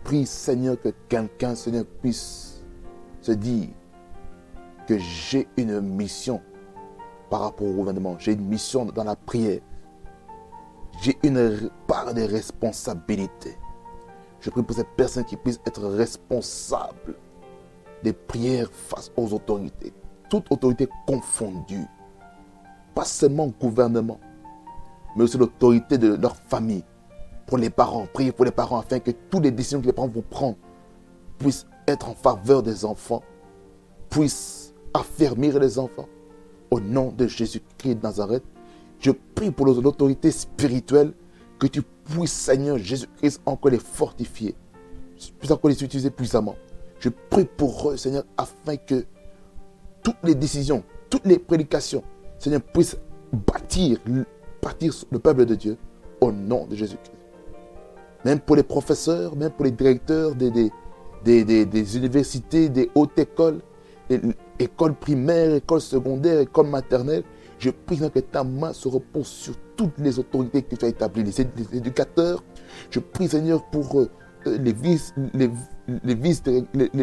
Prie, 0.07 0.25
Seigneur, 0.25 0.81
que 0.81 0.91
quelqu'un, 1.09 1.57
Seigneur, 1.57 1.85
puisse 2.01 2.63
se 3.23 3.33
dire 3.33 3.71
que 4.87 4.97
j'ai 4.99 5.49
une 5.57 5.81
mission 5.81 6.41
par 7.29 7.41
rapport 7.41 7.67
au 7.67 7.73
gouvernement. 7.73 8.17
J'ai 8.21 8.35
une 8.35 8.47
mission 8.47 8.85
dans 8.85 9.03
la 9.03 9.17
prière. 9.17 9.59
J'ai 11.03 11.19
une 11.25 11.69
part 11.89 12.15
de 12.15 12.23
responsabilité. 12.23 13.59
Je 14.39 14.49
prie 14.51 14.63
pour 14.63 14.77
ces 14.77 14.85
personnes 14.85 15.25
qui 15.25 15.37
puissent 15.37 15.61
être 15.67 15.85
responsables 15.85 17.17
des 18.05 18.13
prières 18.13 18.71
face 18.71 19.11
aux 19.17 19.33
autorités. 19.35 19.93
Toute 20.31 20.53
autorité 20.53 20.89
confondue. 21.09 21.85
Pas 22.95 23.05
seulement 23.05 23.49
gouvernement, 23.49 24.21
mais 25.17 25.25
aussi 25.25 25.37
l'autorité 25.37 25.99
de 25.99 26.15
leur 26.15 26.37
famille. 26.37 26.85
Pour 27.47 27.59
les 27.59 27.71
parents, 27.71 28.07
priez 28.13 28.33
pour 28.33 28.45
les 28.45 28.51
parents 28.51 28.81
afin 28.81 28.99
que 28.99 29.13
toutes 29.13 29.45
les 29.45 29.53
décisions 29.53 29.81
que 29.81 29.87
les 29.87 29.93
parents 29.93 30.09
vont 30.09 30.25
prendre 30.29 30.57
puissent 31.39 31.67
être 31.87 32.09
en 32.09 32.15
faveur 32.15 32.63
des 32.63 32.85
enfants, 32.85 33.23
puissent 34.11 34.75
affermir 34.93 35.59
les 35.59 35.79
enfants. 35.79 36.09
Au 36.71 36.81
nom 36.81 37.13
de 37.13 37.29
Jésus-Christ 37.29 37.95
de 37.97 38.03
Nazareth, 38.03 38.43
je 38.99 39.13
prie 39.13 39.53
pour 39.53 39.67
l'autorité 39.67 40.33
spirituelle 40.33 41.13
que 41.61 41.69
tu 41.69 41.83
puisses, 41.83 42.33
Seigneur 42.33 42.79
Jésus-Christ, 42.79 43.41
encore 43.47 43.71
les 43.71 43.79
fortifier, 43.79 44.57
puisses 45.39 45.53
encore 45.53 45.71
les 45.71 45.85
utiliser 45.85 46.11
puissamment. 46.11 46.57
Je 46.99 47.11
prie 47.31 47.45
pour 47.45 47.91
eux, 47.91 47.97
Seigneur, 47.97 48.25
afin 48.37 48.77
que 48.77 49.05
toutes 50.03 50.17
les 50.25 50.35
décisions, 50.35 50.83
toutes 51.09 51.27
les 51.27 51.39
prédications, 51.39 52.03
Seigneur, 52.39 52.63
puissent 52.63 52.97
bâtir, 53.33 53.99
bâtir 54.61 54.95
le 55.11 55.19
peuple 55.21 55.45
de 55.45 55.55
Dieu 55.55 55.77
au 56.21 56.33
nom 56.33 56.67
de 56.67 56.75
Jésus-Christ. 56.75 57.13
Même 58.27 58.41
pour 58.41 58.57
les 58.57 58.65
professeurs, 58.65 59.37
même 59.37 59.53
pour 59.53 59.65
les 59.67 59.71
directeurs 59.71 60.35
des, 60.35 60.51
des, 60.51 61.45
des, 61.45 61.97
universités, 61.97 62.69
des 62.69 62.91
hautes 62.97 63.17
écoles, 63.21 63.61
écoles 64.59 64.95
primaires, 64.95 65.55
écoles 65.55 65.81
secondaires, 65.81 66.41
écoles 66.41 66.67
maternelles, 66.67 67.23
je 67.61 67.71
prie 67.71 67.99
que 67.99 68.19
ta 68.19 68.43
main 68.43 68.73
se 68.73 68.89
repose 68.89 69.29
sur 69.29 69.55
toutes 69.77 69.97
les 69.99 70.19
autorités 70.19 70.63
que 70.63 70.75
tu 70.75 70.85
as 70.85 70.89
établies, 70.89 71.23
les, 71.23 71.41
éducateurs. 71.77 72.43
Je 72.91 72.99
prie, 72.99 73.29
Seigneur, 73.29 73.63
pour 73.71 74.01
euh, 74.01 74.11
les 74.45 74.73
vice, 74.73 75.15
les, 75.33 75.49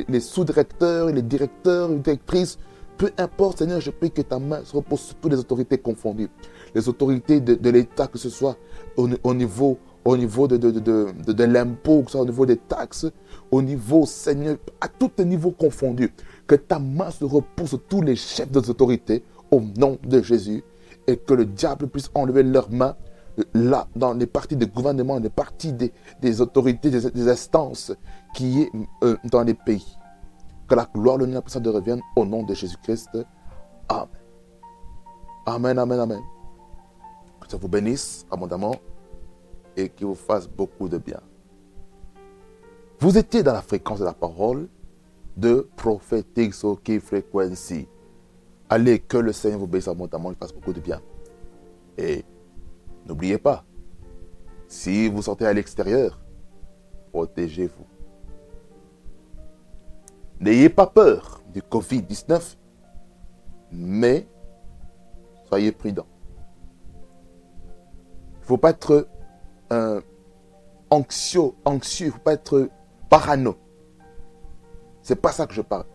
les, 0.09 0.19
sous-directeurs, 0.19 1.07
les 1.07 1.21
directeurs, 1.21 1.87
les 1.87 1.99
directrices. 1.99 2.57
Peu 2.97 3.11
importe, 3.17 3.59
Seigneur, 3.59 3.79
je 3.79 3.91
prie 3.91 4.11
que 4.11 4.23
ta 4.23 4.39
main 4.39 4.59
se 4.65 4.75
repose 4.75 4.99
sur 4.99 5.15
toutes 5.15 5.31
les 5.31 5.39
autorités 5.39 5.77
confondues. 5.77 6.29
Les 6.75 6.89
autorités 6.89 7.39
de, 7.39 7.69
l'État, 7.69 8.07
que 8.07 8.17
ce 8.17 8.29
soit 8.29 8.57
au, 8.97 9.33
niveau, 9.33 9.79
au 10.05 10.17
niveau 10.17 10.47
de, 10.47 10.57
de, 10.57 11.43
l'impôt, 11.43 12.01
que 12.01 12.07
ce 12.07 12.11
soit 12.13 12.21
au 12.21 12.25
niveau 12.25 12.45
des 12.45 12.57
taxes, 12.57 13.07
au 13.51 13.61
niveau, 13.61 14.05
Seigneur, 14.05 14.57
à 14.81 14.87
tous 14.87 15.11
les 15.17 15.25
niveaux 15.25 15.51
confondus. 15.51 16.13
Que 16.45 16.55
ta 16.55 16.79
main 16.79 17.09
se 17.09 17.23
repose 17.23 17.69
sur 17.69 17.81
tous 17.83 18.01
les 18.01 18.15
chefs 18.15 18.51
des 18.51 18.69
autorités 18.69 19.23
au 19.51 19.61
nom 19.61 19.97
de 20.03 20.21
Jésus 20.21 20.63
et 21.07 21.17
que 21.17 21.33
le 21.33 21.45
diable 21.45 21.87
puisse 21.87 22.09
enlever 22.15 22.43
leurs 22.43 22.69
mains 22.71 22.95
là, 23.53 23.87
dans 23.95 24.13
les 24.13 24.27
parties 24.27 24.57
de 24.57 24.65
gouvernement, 24.65 25.19
les 25.19 25.29
parties 25.29 25.73
des, 25.73 26.41
autorités, 26.41 26.89
des, 26.89 27.29
instances 27.29 27.93
qui 28.35 28.63
est 28.63 28.71
euh, 29.03 29.15
dans 29.25 29.43
les 29.43 29.53
pays. 29.53 29.97
Que 30.67 30.75
la 30.75 30.87
gloire, 30.93 31.17
le 31.17 31.25
nom 31.25 31.41
de 31.41 31.69
revienne 31.69 32.01
au 32.15 32.25
nom 32.25 32.43
de 32.43 32.53
Jésus-Christ. 32.53 33.09
Amen. 33.89 34.07
Amen, 35.45 35.77
amen, 35.77 35.99
amen. 35.99 36.21
Que 37.41 37.49
ça 37.49 37.57
vous 37.57 37.67
bénisse 37.67 38.25
abondamment 38.31 38.75
et 39.75 39.89
qu'il 39.89 40.07
vous 40.07 40.15
fasse 40.15 40.47
beaucoup 40.47 40.87
de 40.87 40.97
bien. 40.97 41.19
Vous 42.99 43.17
étiez 43.17 43.43
dans 43.43 43.53
la 43.53 43.61
fréquence 43.61 43.99
de 43.99 44.05
la 44.05 44.13
parole 44.13 44.67
de 45.35 45.67
prophétique 45.75 46.53
Soki 46.53 46.99
Frequency. 46.99 47.87
Allez, 48.69 48.99
que 48.99 49.17
le 49.17 49.33
Seigneur 49.33 49.59
vous 49.59 49.67
bénisse 49.67 49.87
abondamment, 49.87 50.31
il 50.31 50.37
fasse 50.37 50.53
beaucoup 50.53 50.73
de 50.73 50.79
bien. 50.79 51.01
Et 51.97 52.23
n'oubliez 53.05 53.37
pas, 53.37 53.65
si 54.67 55.09
vous 55.09 55.21
sortez 55.21 55.45
à 55.45 55.53
l'extérieur, 55.53 56.19
protégez-vous. 57.11 57.85
N'ayez 60.39 60.69
pas 60.69 60.87
peur 60.87 61.41
du 61.53 61.61
Covid-19, 61.61 62.57
mais 63.71 64.27
soyez 65.47 65.71
prudents. 65.71 66.07
Il 68.35 68.39
ne 68.41 68.45
faut 68.45 68.57
pas 68.57 68.71
être 68.71 69.07
euh, 69.71 70.01
anxieux, 70.89 71.51
anxieux, 71.65 72.07
il 72.07 72.09
ne 72.09 72.13
faut 72.13 72.19
pas 72.19 72.33
être 72.33 72.69
parano. 73.09 73.55
C'est 75.01 75.15
pas 75.15 75.31
ça 75.31 75.45
que 75.45 75.53
je 75.53 75.61
parle. 75.61 75.85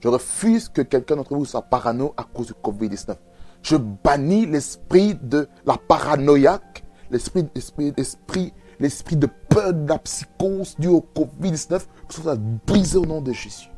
Je 0.00 0.08
refuse 0.08 0.68
que 0.68 0.82
quelqu'un 0.82 1.16
d'entre 1.16 1.34
vous 1.34 1.44
soit 1.44 1.62
parano 1.62 2.12
à 2.16 2.24
cause 2.24 2.48
du 2.48 2.54
Covid-19. 2.54 3.16
Je 3.62 3.76
bannis 3.76 4.46
l'esprit 4.46 5.14
de 5.14 5.48
la 5.64 5.76
paranoïaque, 5.76 6.84
l'esprit, 7.10 7.48
l'esprit, 7.54 8.52
l'esprit 8.80 9.16
de 9.16 9.28
peur, 9.48 9.72
de 9.72 9.88
la 9.88 9.98
psychose 9.98 10.74
due 10.78 10.88
au 10.88 11.06
Covid-19, 11.14 11.86
que 12.08 12.14
ce 12.14 12.20
soit 12.22 12.36
brisé 12.66 12.98
au 12.98 13.06
nom 13.06 13.20
de 13.20 13.32
Jésus. 13.32 13.70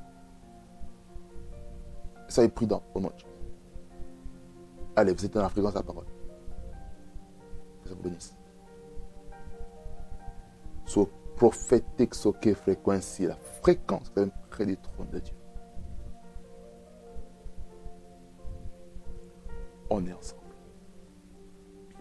Soyez 2.29 2.49
prudent 2.49 2.83
au 2.94 3.01
nom 3.01 3.09
de 3.09 3.18
Jésus. 3.18 3.31
Allez, 4.97 5.12
vous 5.12 5.25
êtes 5.25 5.35
dans 5.35 5.42
la 5.42 5.49
fréquence 5.51 5.73
de 5.75 5.79
la 5.79 5.85
parole. 5.85 6.07
Que 7.83 7.88
ça 7.90 7.94
vous 7.94 8.03
bénisse. 8.03 8.35
Prophétique, 11.37 12.14
so 12.14 12.33
fréquence, 12.33 13.18
la 13.20 13.37
fréquence 13.37 14.11
quand 14.14 14.20
même 14.23 14.31
près 14.51 14.66
du 14.66 14.77
trône 14.77 15.11
de 15.11 15.18
Dieu. 15.18 15.35
On 19.90 20.07
est 20.07 20.12
ensemble. 20.12 20.40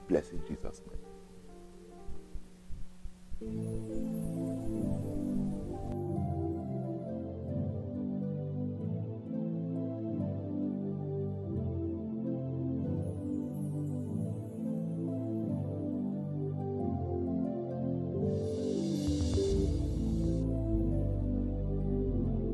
Blessed 0.07 0.33
Jesus' 0.47 0.81
name. 3.41 4.42